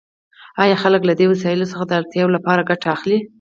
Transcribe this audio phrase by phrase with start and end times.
[0.63, 3.19] آیا خلک له دې وسایلو څخه د اړتیاوو لپاره ګټه اخلي؟